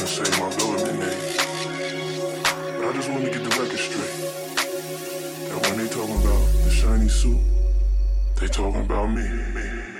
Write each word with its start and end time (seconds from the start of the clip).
wanna 0.00 0.24
say 0.24 0.40
my. 0.40 0.48
But 2.78 2.88
I 2.88 2.92
just 2.94 3.10
wanna 3.10 3.30
get 3.30 3.44
the 3.44 3.50
record 3.60 3.78
straight. 3.78 4.16
That 5.48 5.60
when 5.62 5.78
they 5.78 5.88
talking 5.88 6.16
about 6.22 6.46
the 6.64 6.70
shiny 6.70 7.08
suit, 7.08 7.40
they 8.36 8.48
talking 8.48 8.80
about 8.80 9.08
me. 9.08 9.28
me. 9.54 9.99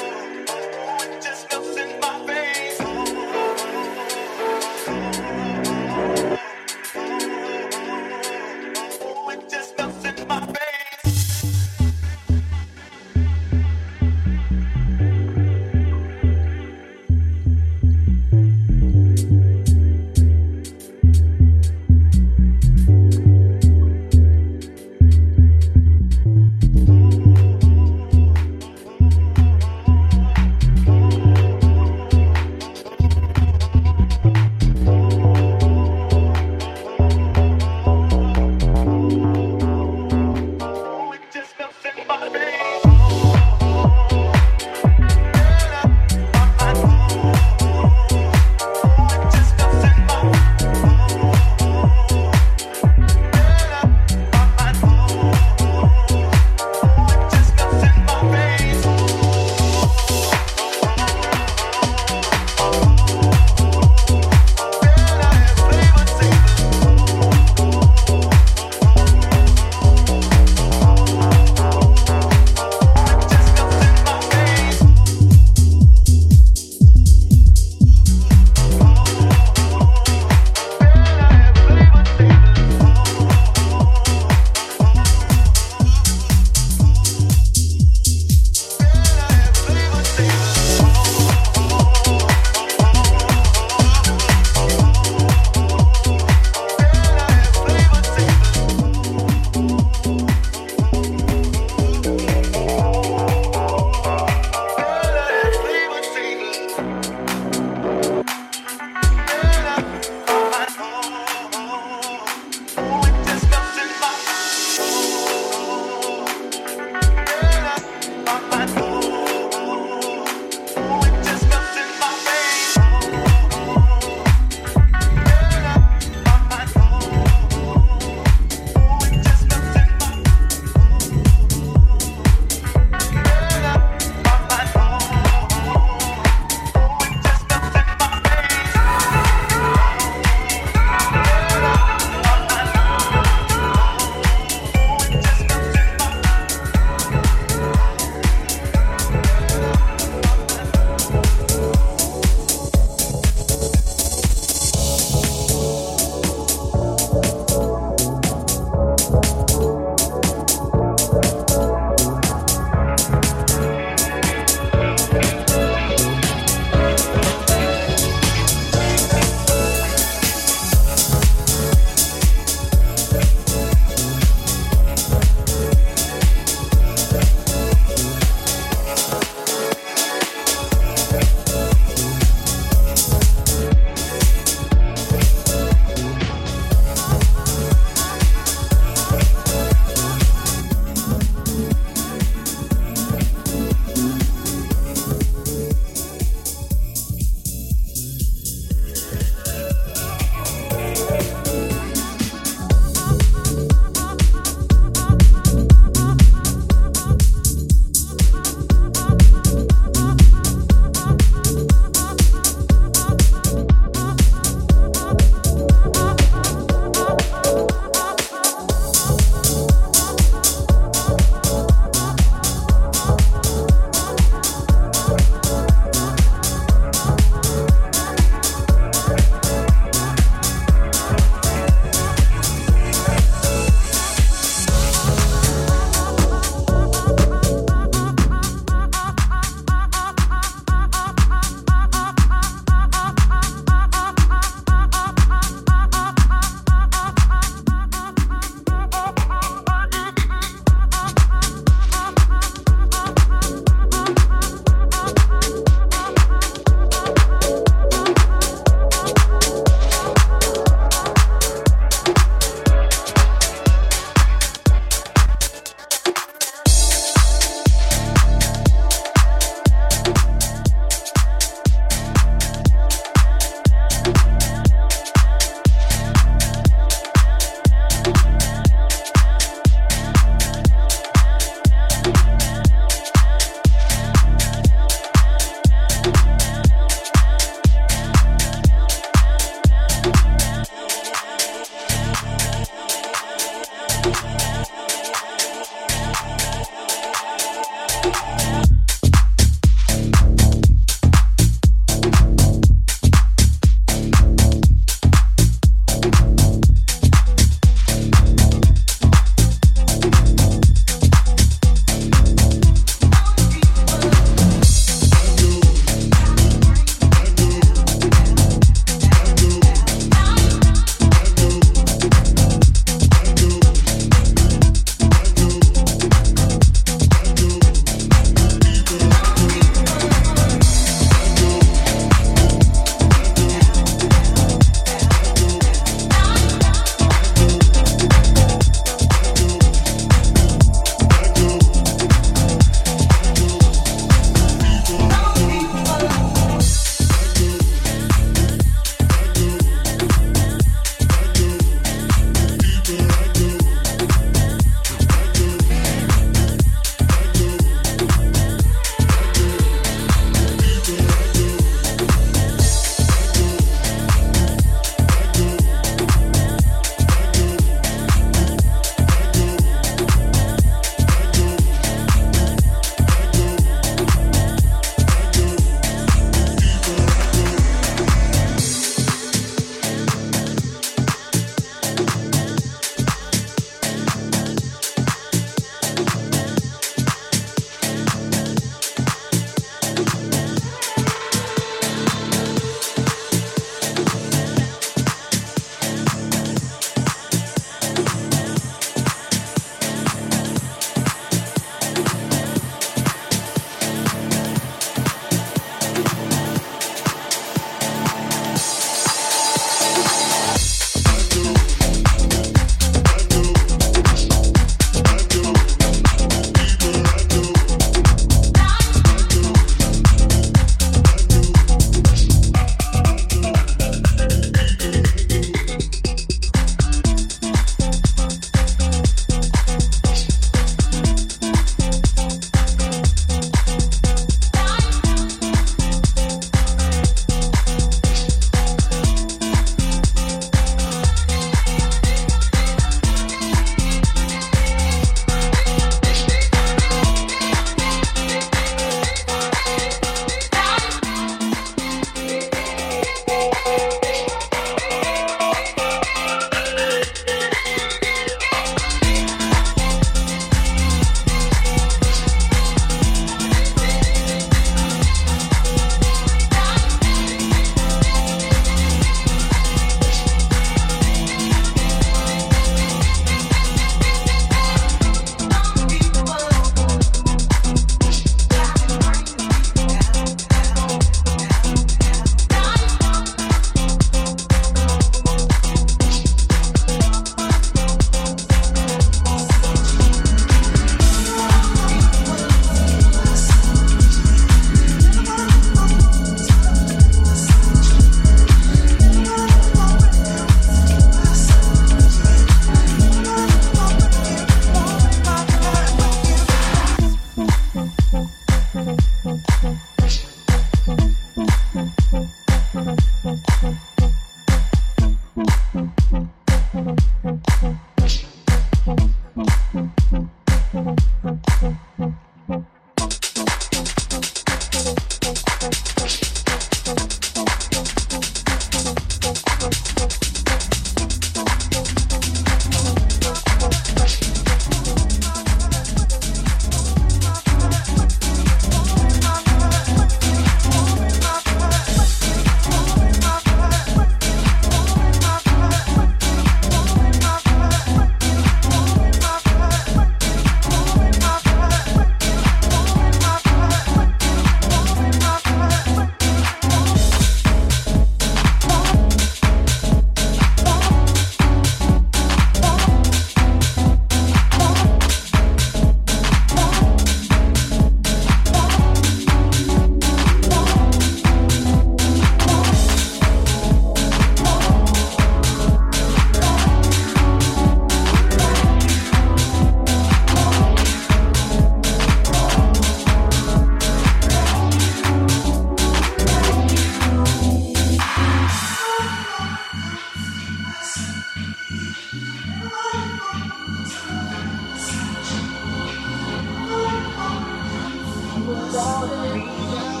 Without 598.47 599.09
a 599.11 599.33
reason. 599.33 600.00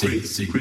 Crazy, 0.00 0.46
crazy, 0.46 0.59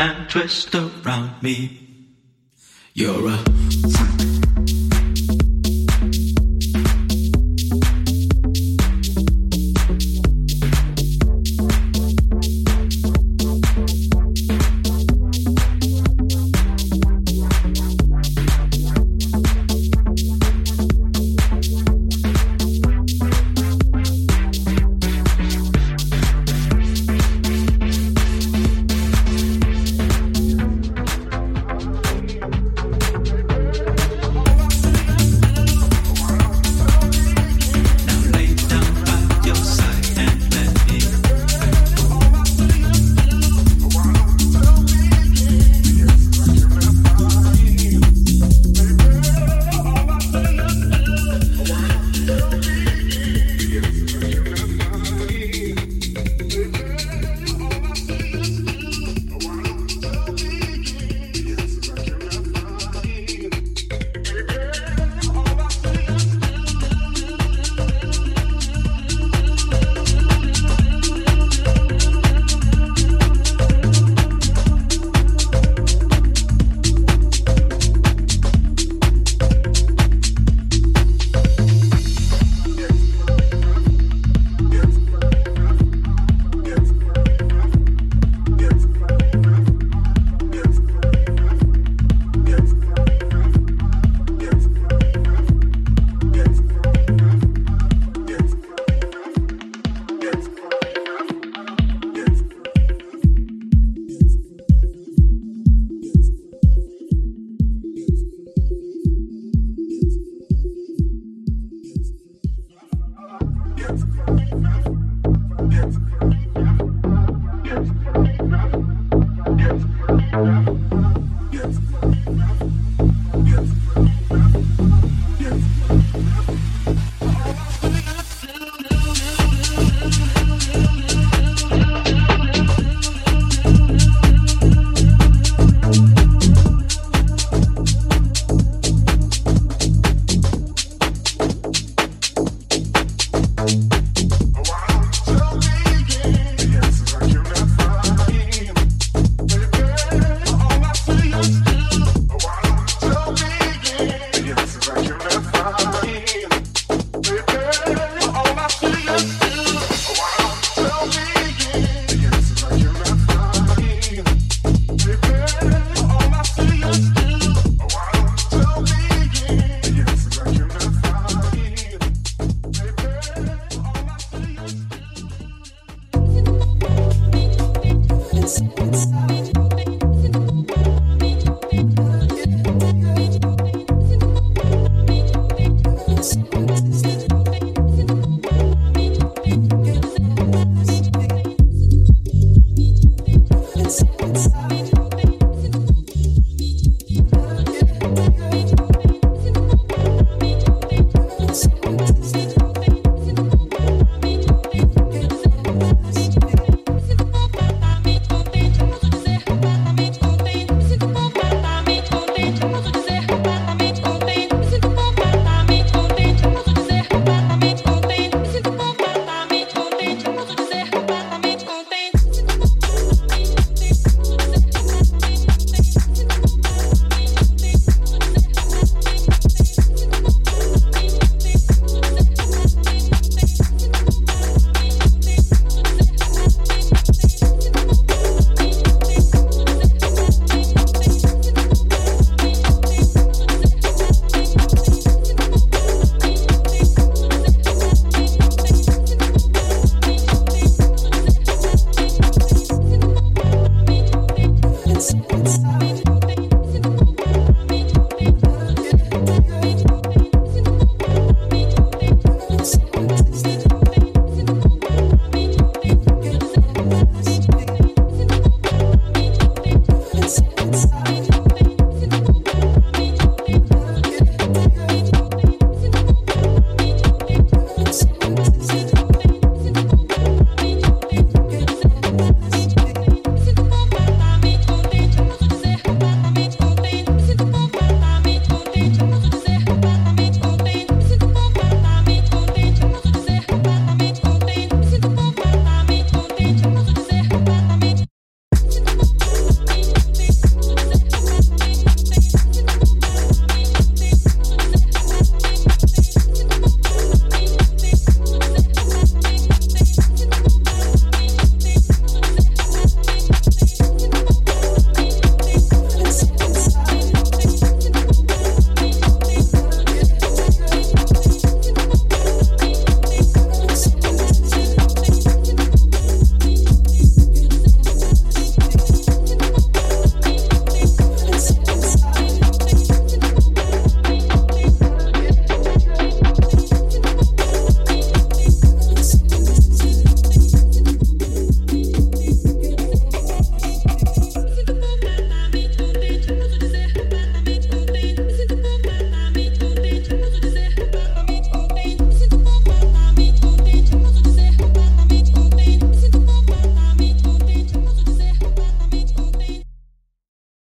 and 0.00 0.30
twist 0.30 0.74
around 0.74 1.42
me. 1.42 1.78
You're 2.94 3.28
a 3.28 4.29